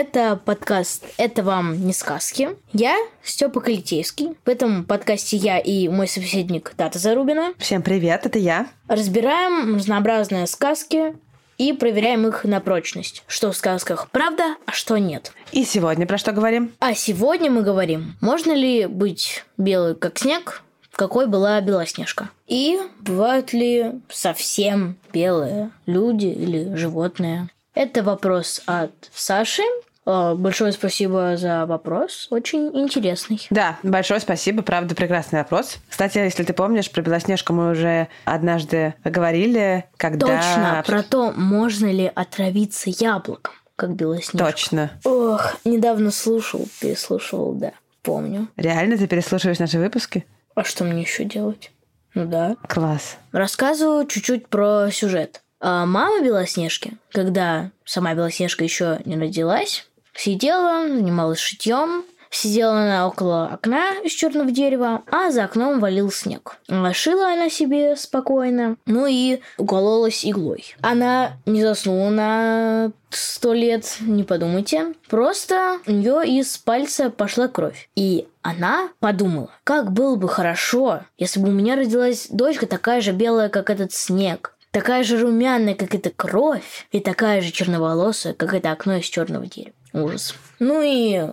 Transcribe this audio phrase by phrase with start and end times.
[0.00, 2.56] Это подкаст «Это вам не сказки».
[2.72, 4.34] Я Степа Калитейский.
[4.46, 8.68] В этом подкасте я и мой собеседник Тата Зарубина Всем привет, это я.
[8.88, 11.14] разбираем разнообразные сказки
[11.58, 13.24] и проверяем их на прочность.
[13.26, 15.32] Что в сказках правда, а что нет.
[15.52, 16.72] И сегодня про что говорим?
[16.80, 22.30] А сегодня мы говорим, можно ли быть белой как снег, какой была Белоснежка.
[22.46, 27.50] И бывают ли совсем белые люди или животные.
[27.74, 29.62] Это вопрос от Саши.
[30.10, 32.26] Э, Большое спасибо за вопрос.
[32.30, 33.46] Очень интересный.
[33.50, 35.78] Да, большое спасибо, правда, прекрасный вопрос.
[35.88, 40.26] Кстати, если ты помнишь, про Белоснежку мы уже однажды говорили, когда...
[40.26, 44.38] Точно, про то, можно ли отравиться яблоком, как Белоснежка.
[44.38, 44.90] Точно.
[45.04, 47.72] Ох, недавно слушал, переслушивал, да,
[48.02, 48.48] помню.
[48.56, 50.26] Реально ты переслушиваешь наши выпуски?
[50.54, 51.70] А что мне еще делать?
[52.14, 52.56] Ну да.
[52.68, 53.16] Класс.
[53.30, 55.42] Рассказываю чуть-чуть про сюжет.
[55.60, 59.86] А мама Белоснежки, когда сама Белоснежка еще не родилась,
[60.20, 66.58] сидела, занималась шитьем, сидела она около окна из черного дерева, а за окном валил снег.
[66.92, 70.76] Шила она себе спокойно, ну и укололась иглой.
[70.82, 74.94] Она не заснула на сто лет, не подумайте.
[75.08, 77.88] Просто у нее из пальца пошла кровь.
[77.96, 83.12] И она подумала, как было бы хорошо, если бы у меня родилась дочка такая же
[83.12, 84.54] белая, как этот снег.
[84.70, 89.44] Такая же румяная, как эта кровь, и такая же черноволосая, как это окно из черного
[89.46, 89.74] дерева.
[89.92, 90.34] Ужас.
[90.58, 91.30] Ну и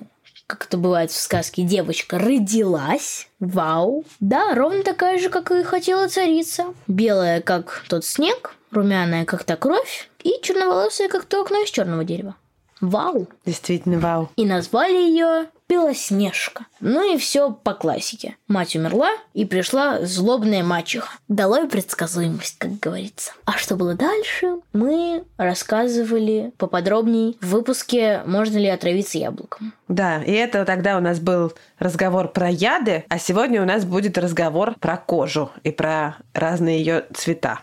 [0.47, 3.27] как это бывает в сказке, девочка родилась.
[3.39, 4.05] Вау.
[4.21, 6.73] Да, ровно такая же, как и хотела царица.
[6.87, 12.05] Белая, как тот снег, румяная, как та кровь, и черноволосая, как то окно из черного
[12.05, 12.35] дерева.
[12.79, 13.27] Вау.
[13.45, 14.29] Действительно, вау.
[14.37, 16.65] И назвали ее Белоснежка.
[16.79, 18.37] Ну и все по классике.
[18.47, 21.17] Мать умерла, и пришла злобная мачеха.
[21.27, 23.33] Долой предсказуемость, как говорится.
[23.45, 29.73] А что было дальше, мы рассказывали поподробнее в выпуске «Можно ли отравиться яблоком?».
[29.87, 34.17] Да, и это тогда у нас был разговор про яды, а сегодня у нас будет
[34.17, 37.59] разговор про кожу и про разные ее цвета.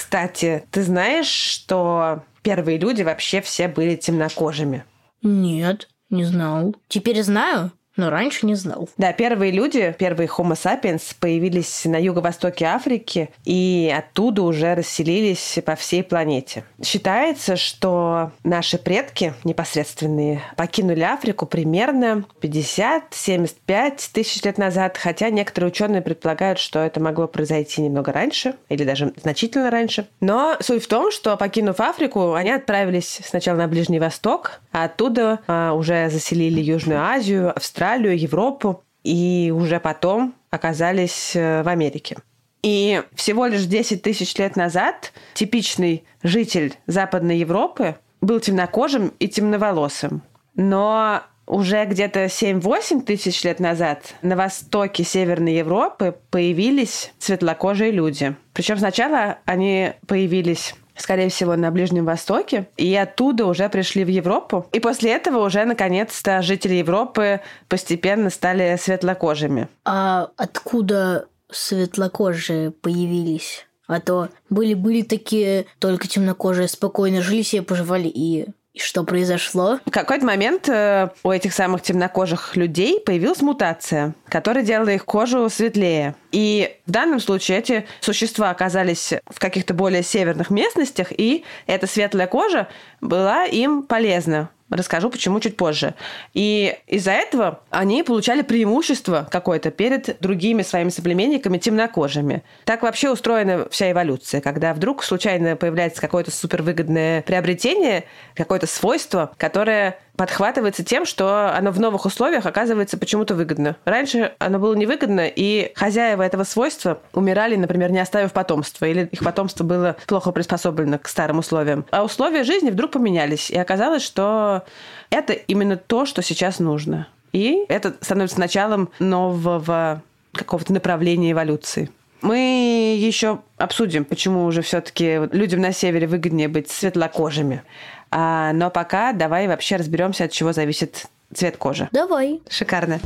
[0.00, 4.86] Кстати, ты знаешь, что первые люди вообще все были темнокожими?
[5.22, 6.74] Нет, не знал.
[6.88, 8.88] Теперь знаю, но раньше не знал.
[8.96, 15.76] Да, первые люди, первые Homo sapiens появились на юго-востоке Африки и оттуда уже расселились по
[15.76, 16.64] всей планете.
[16.82, 26.00] Считается, что наши предки непосредственные покинули Африку примерно 50-75 тысяч лет назад, хотя некоторые ученые
[26.00, 30.08] предполагают, что это могло произойти немного раньше или даже значительно раньше.
[30.20, 35.40] Но суть в том, что покинув Африку, они отправились сначала на Ближний Восток, а оттуда
[35.46, 42.16] а, уже заселили Южную Азию, Австралию, Европу и уже потом оказались э, в Америке.
[42.62, 50.22] И всего лишь 10 тысяч лет назад типичный житель Западной Европы был темнокожим и темноволосым.
[50.54, 58.36] Но уже где-то 7-8 тысяч лет назад на востоке Северной Европы появились светлокожие люди.
[58.52, 64.66] Причем сначала они появились скорее всего, на Ближнем Востоке, и оттуда уже пришли в Европу.
[64.72, 69.68] И после этого уже, наконец-то, жители Европы постепенно стали светлокожими.
[69.84, 73.66] А откуда светлокожие появились?
[73.86, 78.46] А то были-были такие только темнокожие, спокойно жили себе, поживали и...
[78.72, 79.80] И что произошло?
[79.84, 85.50] В какой-то момент э, у этих самых темнокожих людей появилась мутация, которая делала их кожу
[85.50, 86.14] светлее.
[86.32, 92.26] И в данном случае эти существа оказались в каких-то более северных местностях, и эта светлая
[92.26, 92.68] кожа
[93.00, 94.50] была им полезна.
[94.70, 95.94] Расскажу, почему чуть позже.
[96.32, 102.44] И из-за этого они получали преимущество какое-то перед другими своими соплеменниками темнокожими.
[102.64, 108.04] Так вообще устроена вся эволюция, когда вдруг случайно появляется какое-то супервыгодное приобретение,
[108.36, 113.76] какое-то свойство, которое подхватывается тем, что оно в новых условиях оказывается почему-то выгодно.
[113.86, 119.24] Раньше оно было невыгодно, и хозяева этого свойства умирали, например, не оставив потомства, или их
[119.24, 121.86] потомство было плохо приспособлено к старым условиям.
[121.90, 124.64] А условия жизни вдруг поменялись, и оказалось, что
[125.08, 127.06] это именно то, что сейчас нужно.
[127.32, 130.02] И это становится началом нового
[130.32, 131.88] какого-то направления эволюции.
[132.20, 137.62] Мы еще обсудим, почему уже все-таки людям на севере выгоднее быть светлокожими.
[138.10, 141.88] А, но пока давай вообще разберемся, от чего зависит цвет кожи.
[141.92, 142.40] Давай.
[142.48, 142.98] Шикарно.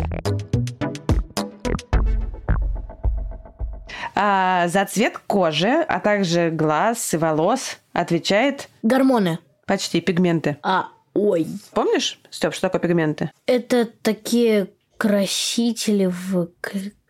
[4.15, 9.39] А, за цвет кожи, а также глаз и волос отвечает Гормоны.
[9.67, 10.56] почти пигменты.
[10.62, 11.47] А, ой.
[11.73, 13.31] Помнишь, Степ, что такое пигменты?
[13.47, 16.49] Это такие красители в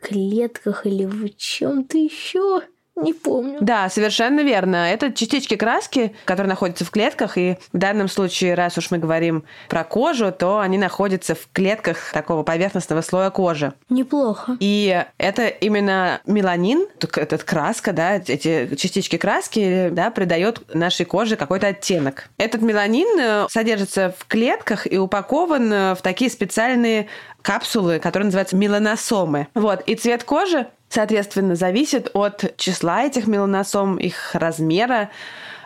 [0.01, 2.63] клетках или в чем-то еще.
[2.97, 3.59] Не помню.
[3.61, 4.91] Да, совершенно верно.
[4.91, 9.45] Это частички краски, которые находятся в клетках, и в данном случае, раз уж мы говорим
[9.69, 13.73] про кожу, то они находятся в клетках такого поверхностного слоя кожи.
[13.89, 14.57] Неплохо.
[14.61, 21.69] И это именно меланин, этот краска, да, эти частички краски, да, придает нашей коже какой-то
[21.69, 22.29] оттенок.
[22.39, 27.09] Этот меланин э, содержится в клетках и упакован э, в такие специальные
[27.43, 29.49] капсулы, которые называются меланосомы.
[29.55, 29.83] Вот.
[29.83, 35.11] И цвет кожи, соответственно, зависит от числа этих меланосом, их размера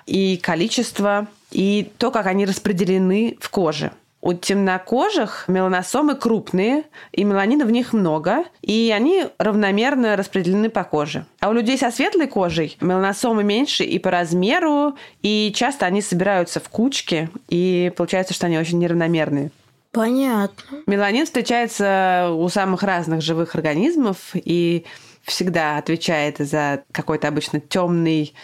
[0.07, 3.93] и количества, и то, как они распределены в коже.
[4.21, 11.25] У темнокожих меланосомы крупные, и меланина в них много, и они равномерно распределены по коже.
[11.39, 16.59] А у людей со светлой кожей меланосомы меньше и по размеру, и часто они собираются
[16.59, 19.53] в кучки, и получается, что они очень неравномерные.
[19.93, 20.79] Понятно.
[20.87, 24.85] Меланин встречается у самых разных живых организмов и
[25.31, 28.35] всегда отвечает за какой-то обычно темный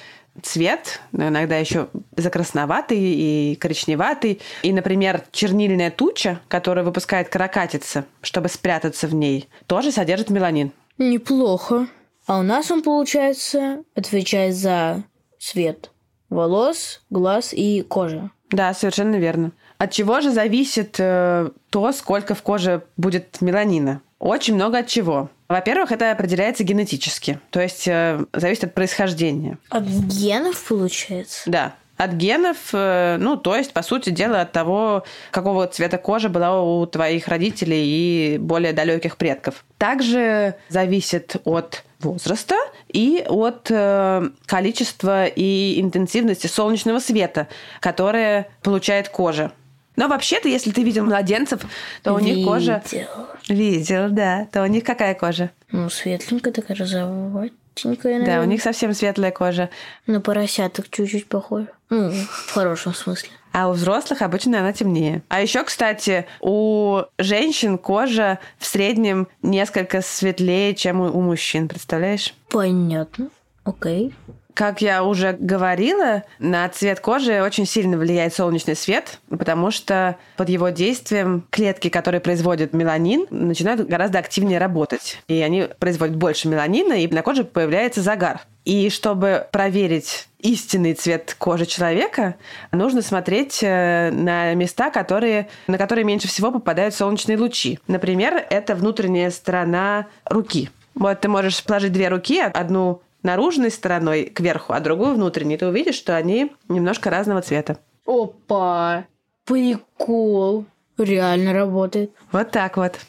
[0.43, 4.41] цвет, но иногда еще за красноватый и коричневатый.
[4.63, 10.73] И, например, чернильная туча, которую выпускает каракатица, чтобы спрятаться в ней, тоже содержит меланин.
[10.99, 11.89] Неплохо.
[12.27, 15.05] А у нас он, получается, отвечает за
[15.39, 15.91] цвет
[16.31, 18.31] волос, глаз и кожи.
[18.51, 19.53] Да, совершенно верно.
[19.79, 24.01] От чего же зависит э, то, сколько в коже будет меланина?
[24.19, 25.29] Очень много от чего.
[25.49, 29.59] Во-первых, это определяется генетически, то есть э, зависит от происхождения.
[29.69, 31.43] От генов, получается?
[31.47, 36.29] Да, от генов, э, ну, то есть, по сути дела, от того, какого цвета кожа
[36.29, 39.65] была у твоих родителей и более далеких предков.
[39.79, 42.57] Также зависит от возраста
[42.89, 47.49] и от э, количества и интенсивности солнечного света,
[47.81, 49.53] которое получает кожа.
[49.97, 51.61] Но вообще-то, если ты видел младенцев,
[52.03, 52.83] то у них кожа...
[52.91, 53.09] Видел.
[53.49, 54.47] Видел, да.
[54.53, 55.51] То у них какая кожа?
[55.71, 58.47] Ну, светленькая такая, розоватенькая, Да, у наверное.
[58.47, 59.71] них совсем светлая кожа.
[60.07, 61.69] На поросяток чуть-чуть похоже.
[61.91, 63.29] Ну, в хорошем смысле.
[63.53, 65.23] А у взрослых обычно она темнее.
[65.29, 72.35] А еще, кстати, у женщин кожа в среднем несколько светлее, чем у у мужчин, представляешь?
[72.49, 73.29] Понятно.
[73.63, 74.13] Окей.
[74.55, 80.49] Как я уже говорила, на цвет кожи очень сильно влияет солнечный свет, потому что под
[80.49, 85.19] его действием клетки, которые производят меланин, начинают гораздо активнее работать.
[85.27, 88.43] И они производят больше меланина, и на коже появляется загар.
[88.65, 92.37] И чтобы проверить истинный цвет кожи человека,
[92.71, 97.81] нужно смотреть э, на места, которые, на которые меньше всего попадают солнечные лучи.
[97.89, 100.71] Например, это внутренняя сторона руки.
[100.95, 105.57] Вот ты можешь положить две руки, одну наружной стороной кверху, а другую внутренней.
[105.57, 107.79] Ты увидишь, что они немножко разного цвета.
[108.07, 109.07] Опа!
[109.45, 110.67] Прикол.
[110.97, 112.13] Реально работает.
[112.31, 113.01] Вот так вот.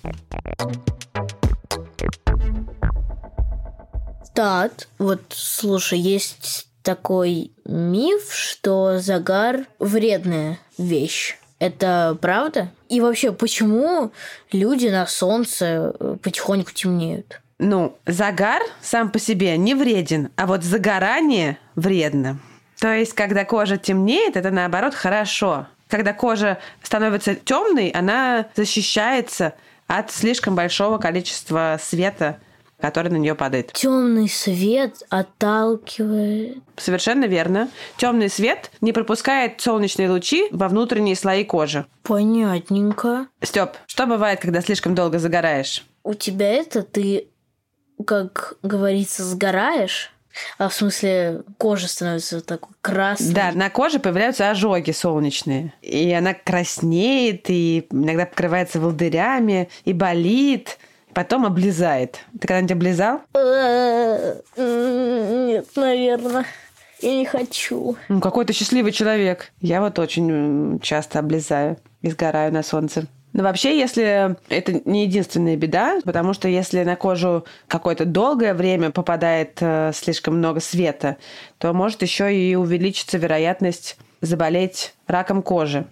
[4.33, 11.37] Так, вот слушай, есть такой миф, что загар вредная вещь.
[11.59, 12.69] Это правда?
[12.90, 14.11] И вообще, почему
[14.51, 17.42] люди на солнце э, потихоньку темнеют?
[17.57, 22.40] Ну, загар сам по себе не вреден, а вот загорание вредно.
[22.80, 25.68] То есть, когда кожа темнеет, это наоборот хорошо.
[25.88, 29.54] Когда кожа становится темной, она защищается
[29.88, 32.40] от слишком большого количества света,
[32.80, 33.71] который на нее падает.
[33.71, 36.57] Темный свет отталкивает.
[36.76, 37.69] Совершенно верно.
[37.97, 41.85] Темный свет не пропускает солнечные лучи во внутренние слои кожи.
[42.04, 43.28] Понятненько.
[43.42, 45.85] Степ, что бывает, когда слишком долго загораешь?
[46.04, 47.30] У тебя это ты,
[48.06, 50.11] как говорится, сгораешь,
[50.57, 53.33] а в смысле кожа становится такой красной.
[53.33, 55.73] Да, на коже появляются ожоги солнечные.
[55.81, 60.78] И она краснеет, и иногда покрывается волдырями, и болит,
[61.14, 62.19] потом облезает.
[62.33, 63.21] Ты когда-нибудь облизал?
[63.33, 66.45] Э, Нет, наверное.
[67.02, 67.97] Я не хочу.
[68.07, 69.52] Ну, какой ты счастливый человек.
[69.59, 73.07] Я вот очень часто облезаю и сгораю на солнце.
[73.35, 78.92] Но вообще, если это не единственная беда, потому что если на кожу какое-то долгое время
[78.92, 81.18] попадает э, слишком много света,
[81.57, 85.85] то может еще и увеличиться вероятность заболеть раком кожи.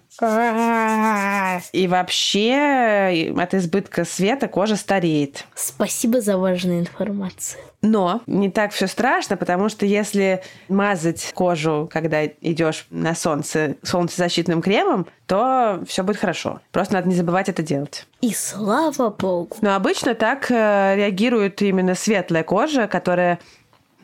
[1.72, 5.46] И вообще от избытка света кожа стареет.
[5.54, 7.62] Спасибо за важную информацию.
[7.82, 14.62] Но не так все страшно, потому что если мазать кожу, когда идешь на солнце солнцезащитным
[14.62, 16.60] кремом, то все будет хорошо.
[16.72, 18.06] Просто надо не забывать это делать.
[18.20, 19.54] И слава богу.
[19.60, 23.38] Но обычно так э, реагирует именно светлая кожа, которая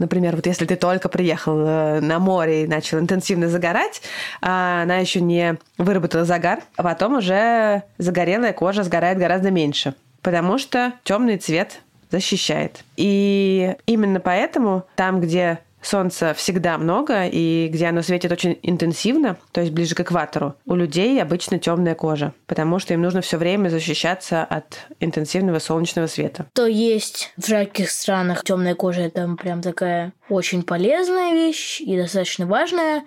[0.00, 4.00] Например, вот если ты только приехал э, на море и начал интенсивно загорать,
[4.40, 10.57] а она еще не выработала загар, а потом уже загорелая кожа сгорает гораздо меньше, потому
[10.57, 12.83] что темный цвет защищает.
[12.97, 19.60] И именно поэтому там, где солнца всегда много, и где оно светит очень интенсивно, то
[19.60, 23.68] есть ближе к экватору, у людей обычно темная кожа, потому что им нужно все время
[23.68, 26.46] защищаться от интенсивного солнечного света.
[26.54, 32.46] То есть в жарких странах темная кожа это прям такая очень полезная вещь и достаточно
[32.46, 33.04] важная,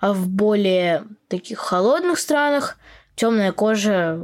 [0.00, 2.78] а в более таких холодных странах
[3.14, 4.20] темная кожа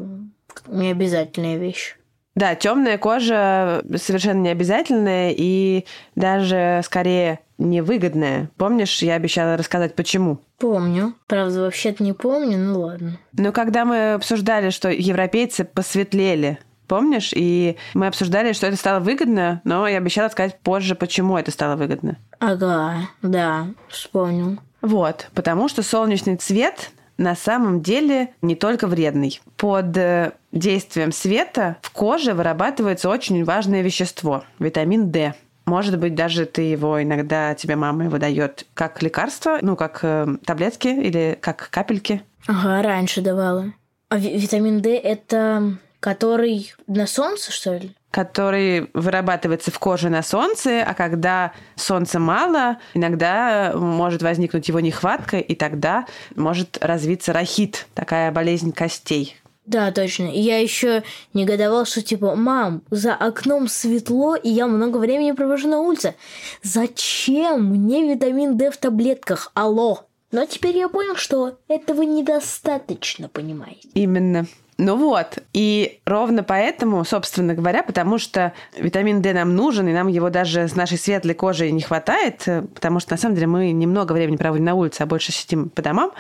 [0.67, 1.97] не обязательная вещь.
[2.37, 8.51] Да, темная кожа совершенно не обязательная и даже скорее невыгодная.
[8.57, 10.41] Помнишь, я обещала рассказать, почему?
[10.59, 11.15] Помню.
[11.27, 13.19] Правда, вообще-то не помню, ну ладно.
[13.33, 17.31] Но когда мы обсуждали, что европейцы посветлели, помнишь?
[17.35, 21.77] И мы обсуждали, что это стало выгодно, но я обещала сказать позже, почему это стало
[21.77, 22.17] выгодно.
[22.41, 24.59] Ага, да, вспомнил.
[24.83, 29.41] Вот, потому что солнечный цвет на самом деле не только вредный.
[29.59, 35.35] Под э, действием света в коже вырабатывается очень важное вещество– витамин D.
[35.71, 40.27] Может быть, даже ты его иногда, тебе мама его дает как лекарство, ну, как э,
[40.45, 42.23] таблетки или как капельки.
[42.49, 43.73] Ага, раньше давала.
[44.09, 47.93] А витамин D это который на солнце, что ли?
[48.11, 55.39] который вырабатывается в коже на солнце, а когда солнца мало, иногда может возникнуть его нехватка,
[55.39, 59.37] и тогда может развиться рахит, такая болезнь костей.
[59.71, 60.25] Да, точно.
[60.25, 65.81] Я еще негодовал, что типа, мам, за окном светло, и я много времени провожу на
[65.81, 66.17] улице.
[66.65, 69.53] Зачем мне витамин D в таблетках?
[69.55, 70.01] Алло.
[70.33, 73.89] Но теперь я понял, что этого недостаточно, понимаете?
[73.95, 74.47] Именно.
[74.83, 80.09] Ну вот, и ровно поэтому, собственно говоря, потому что витамин D нам нужен, и нам
[80.09, 84.15] его даже с нашей светлой кожей не хватает, потому что на самом деле мы немного
[84.15, 86.13] времени проводим на улице, а больше сидим по домам,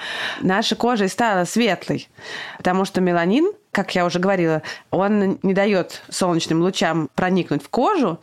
[0.42, 2.10] наша кожа и стала светлой,
[2.58, 8.20] потому что меланин как я уже говорила, он не дает солнечным лучам проникнуть в кожу,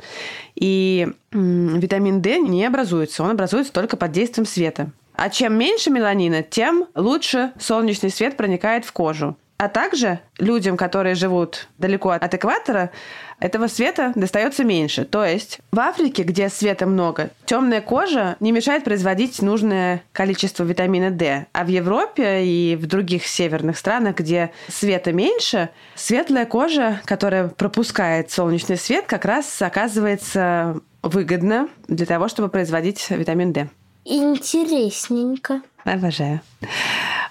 [0.53, 4.91] и витамин D не образуется, он образуется только под действием света.
[5.15, 9.35] А чем меньше меланина, тем лучше солнечный свет проникает в кожу.
[9.57, 12.91] А также людям, которые живут далеко от экватора,
[13.39, 15.03] этого света достается меньше.
[15.03, 21.09] То есть в Африке, где света много, темная кожа не мешает производить нужное количество витамина
[21.09, 21.47] D.
[21.53, 28.31] А в Европе и в других северных странах, где света меньше, светлая кожа, которая пропускает
[28.31, 33.69] солнечный свет, как раз оказывается выгодно для того, чтобы производить витамин D.
[34.05, 35.61] Интересненько.
[35.83, 36.41] Обожаю.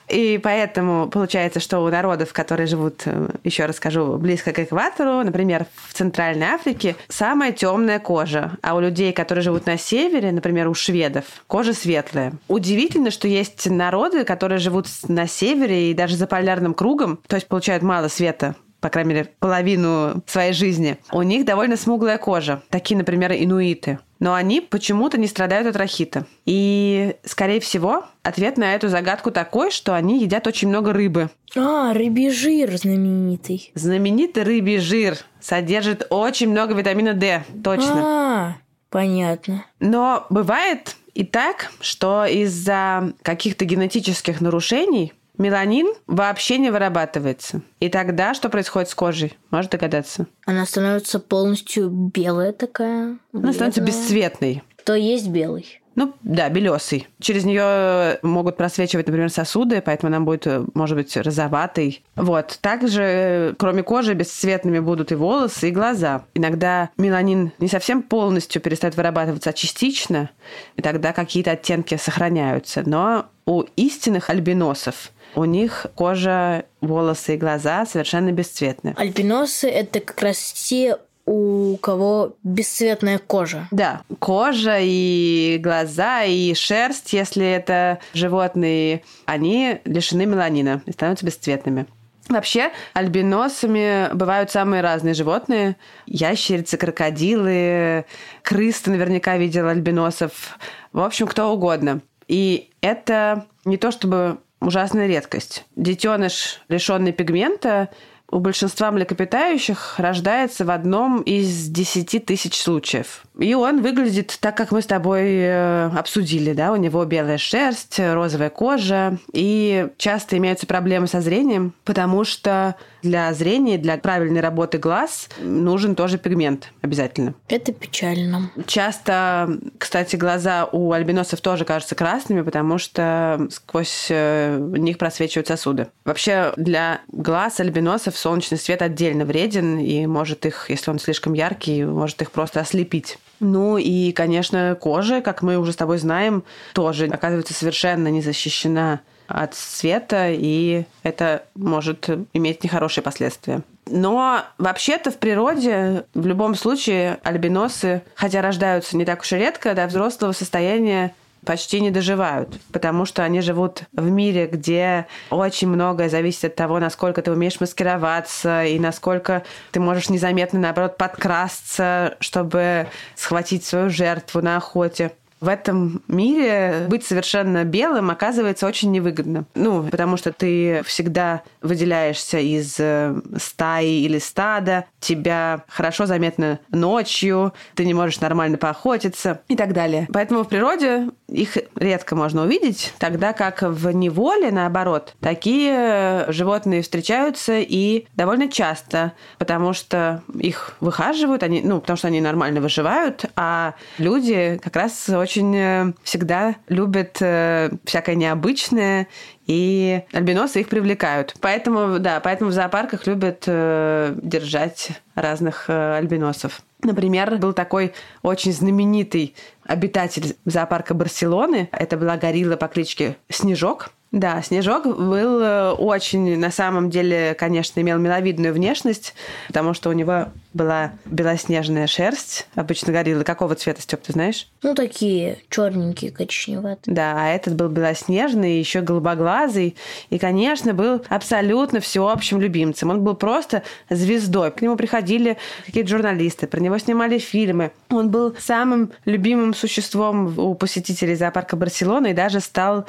[0.09, 5.67] И поэтому получается, что у народов, которые живут, э, еще расскажу, близко к экватору, например,
[5.89, 10.75] в Центральной Африке, самая темная кожа, а у людей, которые живут на севере, например, у
[10.75, 12.33] шведов, кожа светлая.
[12.49, 17.49] Удивительно, что есть народы, которые живут на севере и даже за полярным кругом, то есть
[17.49, 18.55] получают мало света
[18.87, 22.63] по крайней мере, половину своей жизни, у них довольно смуглая кожа.
[22.71, 23.99] Такие, например, инуиты.
[24.21, 26.25] Но они почему-то не страдают от рахита.
[26.45, 31.31] И, скорее всего, ответ на эту загадку такой, что они едят очень много рыбы.
[31.57, 33.73] А, рыбий жир знаменитый.
[33.75, 37.95] Знаменитый рыбий жир содержит очень много витамина D, точно.
[37.97, 38.57] А,
[38.89, 39.65] понятно.
[39.81, 47.63] Но бывает и так, что из-за каких-то генетических нарушений меланин вообще не вырабатывается.
[47.81, 49.37] И тогда что происходит с кожей?
[49.51, 50.27] Можешь догадаться?
[50.45, 53.19] Она становится полностью белая такая.
[53.33, 54.63] Она становится бесцветной.
[54.85, 55.81] То есть белый.
[55.97, 57.09] Ну, да, белесый.
[57.21, 62.05] Через нее могут просвечивать, например, сосуды, поэтому она будет, может быть, розоватой.
[62.17, 62.59] Вот.
[62.61, 66.27] Также, кроме кожи, бесцветными будут и волосы, и глаза.
[66.35, 70.29] Иногда меланин не совсем полностью перестает вырабатываться, а частично,
[70.77, 72.83] и тогда какие-то оттенки сохраняются.
[72.85, 78.95] Но у истинных альбиносов у них кожа, волосы и глаза совершенно бесцветны.
[78.97, 83.67] Альбиносы– это как раз те, у кого бесцветная кожа.
[83.73, 91.87] Да, кожа и глаза и шерсть, если это животные, они лишены меланина и становятся бесцветными.
[92.29, 95.77] Вообще, альбиносами бывают самые разные животные.
[96.07, 98.05] Ящерицы, крокодилы,
[98.43, 100.59] крыс ты наверняка видел альбиносов.
[100.93, 102.01] В общем, кто угодно.
[102.27, 105.65] И это не то чтобы ужасная редкость.
[105.77, 107.91] Детеныш, лишенный пигмента,
[108.31, 113.26] у большинства млекопитающих рождается в одном из 10 тысяч случаев.
[113.39, 117.99] И он выглядит так, как мы с тобой э, обсудили, да, у него белая шерсть,
[117.99, 124.79] розовая кожа, и часто имеются проблемы со зрением, потому что для зрения, для правильной работы
[124.79, 127.35] глаз нужен тоже пигмент обязательно.
[127.49, 128.51] Это печально.
[128.67, 135.89] Часто, кстати, глаза у альбиносов тоже кажутся красными, потому что сквозь э, них просвечивают сосуды.
[136.05, 141.85] Вообще для глаз альбиносов солнечный свет отдельно вреден и может их, если он слишком яркий,
[141.85, 143.19] может их просто ослепить.
[143.41, 149.01] Ну и, конечно, кожа, как мы уже с тобой знаем, тоже оказывается совершенно не защищена
[149.29, 153.63] от света, и это может иметь нехорошие последствия.
[153.89, 159.75] Но вообще-то в природе в любом случае альбиносы, хотя рождаются не так уж и редко,
[159.75, 161.15] до взрослого состояния
[161.47, 166.79] почти не доживают, потому что они живут в мире, где очень многое зависит от того,
[166.79, 174.43] насколько ты умеешь маскироваться и насколько ты можешь незаметно, наоборот, подкрасться, чтобы схватить свою жертву
[174.43, 179.45] на охоте в этом мире быть совершенно белым оказывается очень невыгодно.
[179.55, 187.53] Ну, потому что ты всегда выделяешься из э, стаи или стада, тебя хорошо заметно ночью,
[187.75, 190.09] ты не можешь нормально поохотиться и так далее.
[190.13, 197.59] Поэтому в природе их редко можно увидеть, тогда как в неволе, наоборот, такие животные встречаются
[197.59, 203.75] и довольно часто, потому что их выхаживают, они, ну, потому что они нормально выживают, а
[203.99, 209.09] люди как раз очень э, всегда любят э, всякое необычное,
[209.47, 211.35] и альбиносы их привлекают.
[211.41, 216.63] Поэтому, да, поэтому в зоопарках любят э, держать разных альбиносов.
[216.83, 221.69] Например, был такой очень знаменитый обитатель зоопарка Барселоны.
[221.73, 223.91] Это была горилла по кличке Снежок.
[224.13, 225.43] Да, Снежок был
[225.79, 229.15] очень, на самом деле, конечно, имел миловидную внешность,
[229.49, 232.49] потому что у него была белоснежная шерсть.
[232.55, 234.49] Обычно гориллы какого цвета, Степ, ты знаешь?
[234.63, 236.95] Ну, такие черненькие, коричневатые.
[236.95, 239.77] Да, а этот был белоснежный, еще голубоглазый.
[240.11, 242.91] И, конечно, был абсолютно всеобщим любимцем.
[242.91, 244.51] Он был просто звездой.
[244.51, 247.71] К нему приходили какие-то журналисты, про него снимали фильмы.
[247.91, 252.87] Он был самым любимым существом у посетителей зоопарка Барселоны и даже стал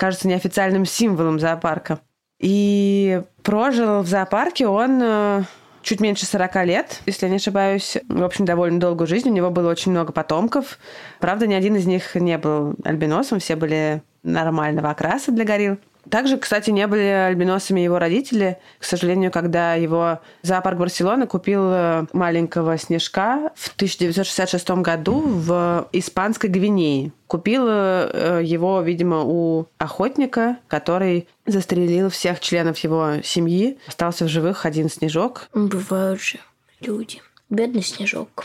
[0.00, 2.00] кажется, неофициальным символом зоопарка.
[2.40, 5.42] И прожил в зоопарке он э,
[5.82, 7.96] чуть меньше 40 лет, если я не ошибаюсь.
[8.08, 9.28] В общем, довольно долгую жизнь.
[9.28, 10.78] У него было очень много потомков.
[11.18, 15.78] Правда, ни один из них не был альбиносом, все были нормального окраса для горилл.
[16.10, 18.58] Также, кстати, не были альбиносами его родители.
[18.78, 26.50] К сожалению, когда его зоопарк Барселоны купил э, маленького снежка в 1966 году в Испанской
[26.50, 27.12] Гвинее.
[27.28, 33.78] Купил э, его, видимо, у охотника, который застрелил всех членов его семьи.
[33.86, 35.48] Остался в живых один снежок.
[35.54, 36.38] Бывают же
[36.80, 37.22] люди.
[37.48, 38.44] Бедный снежок.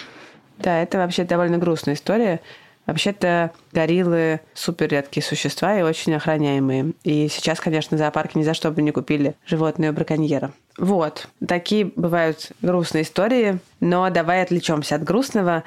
[0.57, 2.41] Да, это вообще довольно грустная история.
[2.85, 6.93] Вообще-то гориллы супер редкие существа и очень охраняемые.
[7.03, 10.51] И сейчас, конечно, зоопарки ни за что бы не купили животное у браконьера.
[10.77, 15.63] Вот, такие бывают грустные истории, но давай отвлечемся от грустного.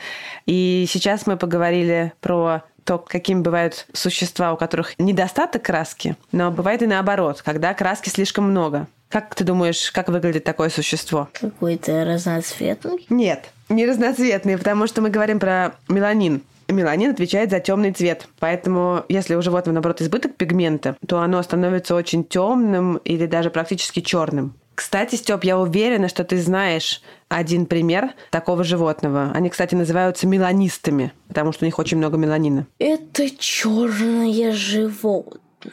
[0.47, 6.83] И сейчас мы поговорили про то, какими бывают существа, у которых недостаток краски, но бывает
[6.83, 8.87] и наоборот, когда краски слишком много.
[9.09, 11.29] Как ты думаешь, как выглядит такое существо?
[11.33, 13.07] Какой-то разноцветный?
[13.09, 18.29] Нет, не разноцветный, потому что мы говорим про меланин меланин отвечает за темный цвет.
[18.39, 24.01] Поэтому, если у животного, наоборот, избыток пигмента, то оно становится очень темным или даже практически
[24.01, 24.55] черным.
[24.75, 29.33] Кстати, Степ, я уверена, что ты знаешь один пример такого животного.
[29.35, 32.67] Они, кстати, называются меланистами, потому что у них очень много меланина.
[32.79, 35.73] Это черное животное.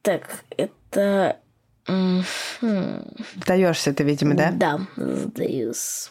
[0.00, 1.36] Так, это...
[3.36, 4.52] Сдаешься ты, видимо, да?
[4.52, 6.10] Да, сдаюсь.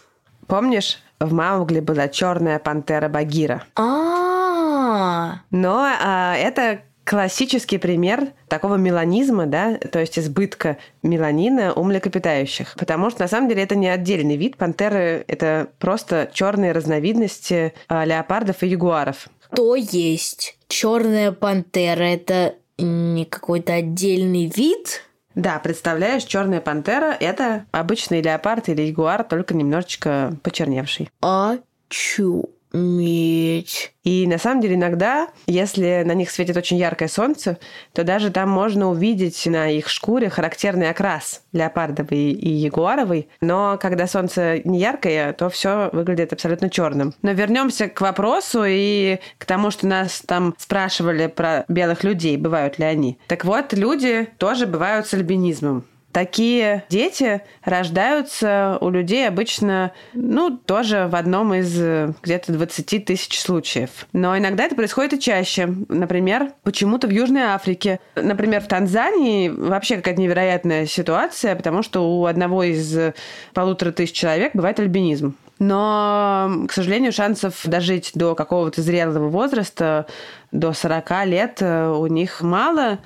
[0.49, 3.63] Помнишь, в Маугли была черная пантера Багира.
[3.75, 12.75] А, Но а, это классический пример такого меланизма, да, то есть избытка меланина у млекопитающих.
[12.79, 14.57] Потому что на самом деле это не отдельный вид.
[14.57, 19.29] Пантеры это просто черные разновидности а, леопардов и ягуаров.
[19.55, 25.03] то есть черная пантера это не какой-то отдельный вид?
[25.35, 31.09] Да, представляешь, черная пантера это обычный леопард или ягуар, только немножечко почерневший.
[31.21, 32.49] А чу.
[32.71, 33.93] Медь.
[34.03, 37.57] И на самом деле иногда, если на них светит очень яркое солнце,
[37.93, 43.27] то даже там можно увидеть на их шкуре характерный окрас леопардовый и ягуаровый.
[43.41, 47.13] Но когда солнце не яркое, то все выглядит абсолютно черным.
[47.21, 52.79] Но вернемся к вопросу и к тому, что нас там спрашивали про белых людей, бывают
[52.79, 53.17] ли они.
[53.27, 55.85] Так вот, люди тоже бывают с альбинизмом.
[56.11, 63.39] Такие дети рождаются у людей обычно, ну, тоже в одном из э, где-то 20 тысяч
[63.39, 64.07] случаев.
[64.11, 65.67] Но иногда это происходит и чаще.
[65.87, 67.99] Например, почему-то в Южной Африке.
[68.15, 73.13] Например, в Танзании вообще какая-то невероятная ситуация, потому что у одного из
[73.53, 75.35] полутора тысяч человек бывает альбинизм.
[75.59, 80.07] Но, к сожалению, шансов дожить до какого-то зрелого возраста,
[80.51, 82.99] до 40 лет э, у них мало.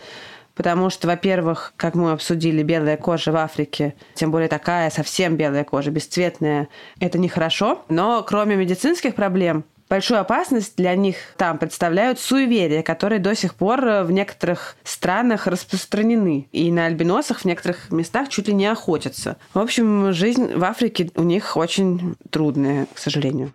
[0.56, 5.64] Потому что, во-первых, как мы обсудили, белая кожа в Африке, тем более такая совсем белая
[5.64, 6.68] кожа, бесцветная,
[7.00, 7.84] это нехорошо.
[7.90, 13.82] Но кроме медицинских проблем, большую опасность для них там представляют суеверия, которые до сих пор
[14.04, 16.48] в некоторых странах распространены.
[16.52, 19.38] И на альбиносах в некоторых местах чуть ли не охотятся.
[19.54, 23.52] В общем, жизнь в Африке у них очень трудная, к сожалению.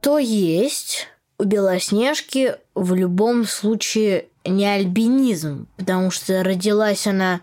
[0.00, 7.40] То есть у Белоснежки в любом случае не альбинизм, потому что родилась она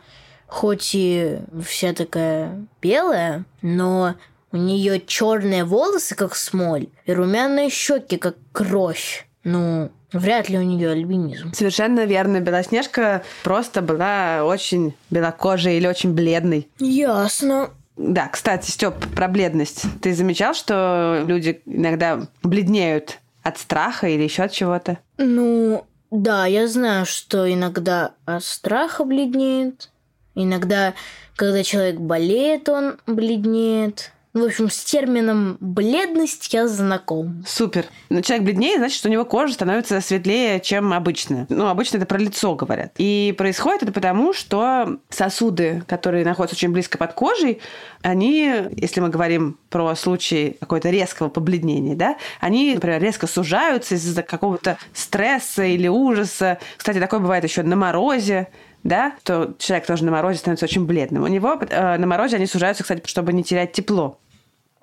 [0.47, 4.15] хоть и вся такая белая, но
[4.51, 9.27] у нее черные волосы, как смоль, и румяные щеки, как кровь.
[9.43, 11.53] Ну, вряд ли у нее альбинизм.
[11.53, 12.39] Совершенно верно.
[12.39, 16.69] Белоснежка просто была очень белокожей или очень бледной.
[16.79, 17.71] Ясно.
[17.97, 19.83] Да, кстати, Степ, про бледность.
[20.01, 24.97] Ты замечал, что люди иногда бледнеют от страха или еще от чего-то?
[25.17, 29.89] Ну, да, я знаю, что иногда от страха бледнеет.
[30.35, 30.93] Иногда,
[31.35, 34.11] когда человек болеет, он бледнеет.
[34.33, 37.43] В общем, с термином бледность я знаком.
[37.47, 37.85] Супер.
[38.09, 41.45] Но человек бледнее, значит, что у него кожа становится светлее, чем обычно.
[41.49, 42.93] Ну, обычно это про лицо говорят.
[42.97, 47.61] И происходит это потому, что сосуды, которые находятся очень близко под кожей,
[48.01, 54.23] они, если мы говорим про случай какого-то резкого побледнения, да, они, например, резко сужаются из-за
[54.23, 56.57] какого-то стресса или ужаса.
[56.77, 58.47] Кстати, такое бывает еще на морозе
[58.83, 61.23] да, то человек тоже на морозе становится очень бледным.
[61.23, 64.19] У него э, на морозе они сужаются, кстати, чтобы не терять тепло.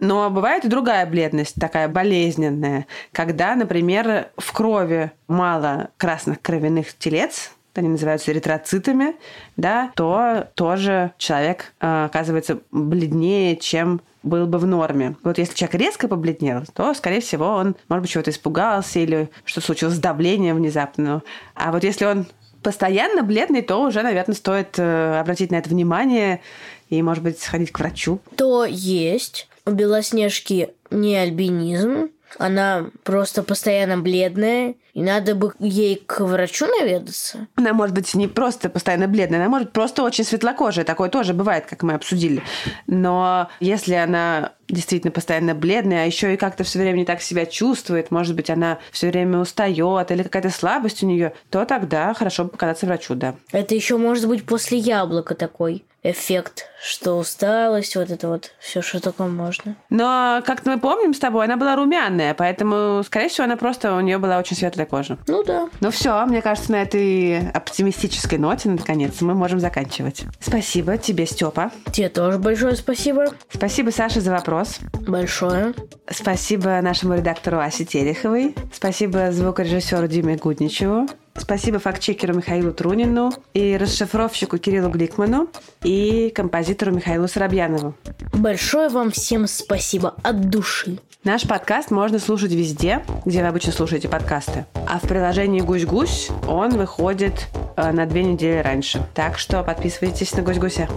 [0.01, 7.53] Но бывает и другая бледность, такая болезненная, когда, например, в крови мало красных кровяных телец,
[7.75, 9.15] они называются эритроцитами,
[9.57, 15.17] да, то тоже человек э, оказывается бледнее, чем был бы в норме.
[15.23, 19.67] Вот если человек резко побледнел, то, скорее всего, он, может быть, чего-то испугался или что-то
[19.67, 21.23] случилось с давлением внезапно.
[21.55, 22.27] А вот если он
[22.63, 26.41] постоянно бледный, то уже, наверное, стоит э, обратить на это внимание
[26.89, 28.21] и, может быть, сходить к врачу.
[28.37, 36.21] То есть у Белоснежки не альбинизм, она просто постоянно бледная, и надо бы ей к
[36.21, 37.47] врачу наведаться.
[37.57, 40.85] Она может быть не просто постоянно бледная, она может быть просто очень светлокожая.
[40.85, 42.43] Такое тоже бывает, как мы обсудили.
[42.87, 47.47] Но если она действительно постоянно бледная, а еще и как-то все время не так себя
[47.47, 52.47] чувствует, может быть, она все время устает или какая-то слабость у нее, то тогда хорошо
[52.47, 53.35] показаться врачу, да.
[53.53, 59.01] Это еще может быть после яблока такой эффект, что усталость, вот это вот все, что
[59.01, 59.77] такое можно.
[59.91, 64.01] Но, как мы помним с тобой, она была румяная, поэтому, скорее всего, она просто у
[64.01, 65.19] нее была очень светлая кожа.
[65.27, 65.69] Ну да.
[65.81, 70.25] Ну все, мне кажется, на этой оптимистической ноте, наконец, мы можем заканчивать.
[70.41, 71.71] Спасибо тебе, Степа.
[71.93, 73.27] Тебе тоже большое спасибо.
[73.53, 74.79] Спасибо, Саша, за вопрос.
[75.07, 75.75] Большое.
[76.09, 78.55] Спасибо нашему редактору Асе Тереховой.
[78.73, 81.09] Спасибо звукорежиссеру Диме Гудничеву.
[81.37, 85.49] Спасибо фактчекеру Михаилу Трунину и расшифровщику Кириллу Гликману
[85.83, 87.95] и композитору Михаилу Соробьянову.
[88.35, 90.99] Большое вам всем спасибо от души.
[91.23, 94.65] Наш подкаст можно слушать везде, где вы обычно слушаете подкасты.
[94.89, 99.07] А в приложении «Гусь-гусь» он выходит э, на две недели раньше.
[99.15, 100.89] Так что подписывайтесь на «Гусь-гуся».